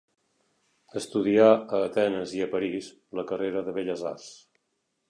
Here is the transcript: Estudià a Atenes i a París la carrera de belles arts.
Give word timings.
Estudià 1.01 1.45
a 1.49 1.81
Atenes 1.89 2.35
i 2.39 2.43
a 2.47 2.49
París 2.55 2.89
la 3.21 3.29
carrera 3.35 3.65
de 3.71 3.79
belles 3.79 4.05
arts. 4.17 4.33